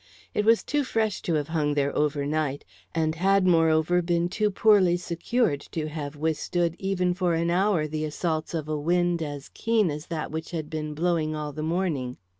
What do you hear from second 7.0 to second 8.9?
for an hour the assaults of a